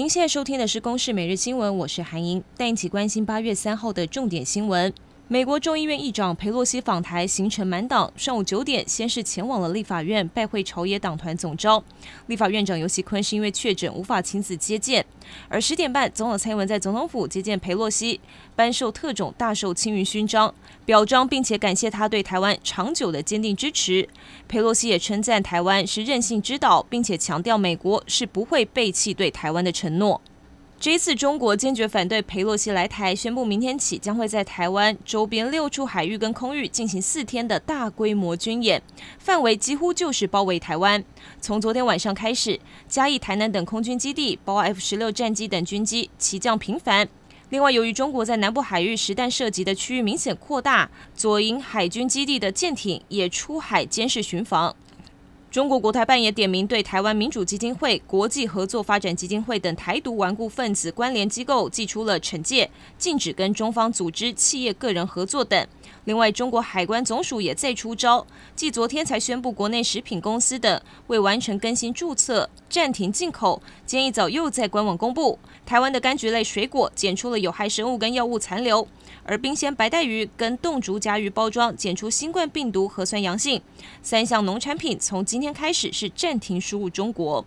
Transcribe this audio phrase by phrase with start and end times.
[0.00, 4.90] 您现在收听的是《公视每日新闻》，我是韩莹，带你一起关心八月三号的重点新闻。
[5.32, 11.80] 美国众议院议长佩洛西访台行程满档，上午九点先是前往了立法院拜会朝野党团总召。
[12.26, 15.06] 立法院长游锡堃是因为确诊无法亲自接见，
[15.48, 18.20] 而十点半，总统蔡英文在总统府接见佩洛西，
[18.56, 20.52] 颁授特种大綬青云勋章，
[20.84, 24.08] 表彰并且感谢他对台湾长久的坚定支持。
[24.48, 30.20] 佩洛西也称赞台湾是韧性之岛，并且强调美国是不会背弃对台湾的承诺。
[30.80, 38.82] 这一次，中国坚决反对佩洛西来台，宣布明天起将会在台湾周边六处海域跟空域进行四天的大规模军演，
[39.18, 41.04] 范围几乎就是包围台湾。
[41.38, 47.06] 从昨天晚上开始，嘉义、台南等空军基地，包 F 十六战机等军机起降频繁。
[47.50, 54.74] 另外，由于中国在南部海域实弹射击的区域明显扩大，左营海军基地的舰艇也出海监视巡防。
[55.50, 65.66] 中国国台办也点名对台湾民主基金会、国际合作发展基金会等台独顽固分子关联机构寄出了惩戒，禁止跟中方组织、企业、个人合作等。
[66.10, 78.88] 另外，中国海关总署也再出招，继昨天才宣布国内食品公司的未完成更新注册暂停进口，今天一早又在官网公布，台湾的柑橘类水果检出了有害生物跟药物残留，
[79.22, 83.62] 而冰鲜白带鱼跟冻竹夹鱼包装检出新冠病毒核酸阳性，
[84.02, 87.46] 三项农产品从今天开始是暂停输入中国。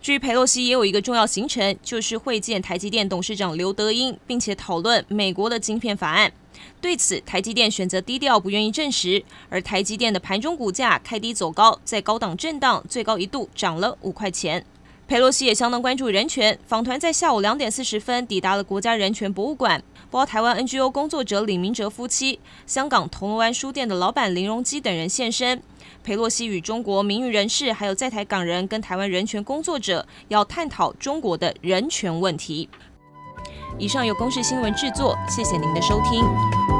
[0.00, 6.32] 至于裴洛西也有一个重要行程，就是会见台积电董事长刘德英，并且讨论美国的晶片法案。
[6.80, 9.24] 对此，台积电选择低调，不愿意证实。
[9.48, 14.64] 而台积电的盘中股价开低走高，在高档震荡，最高一度涨了五块钱。
[15.06, 25.62] 裴洛西也相当关注人权，访团在下午两点四十分抵达了国家人权博物馆，包括台湾 NGO 工作者李明哲夫妻、香港铜锣湾书店的老板林荣基等人现身。
[26.04, 32.68] 裴洛西与中国名誉人士，还有在台港人跟台湾人权工作者，要探讨中国的人权问题。
[33.76, 36.77] 以上由公视新闻制作，谢谢您的收听。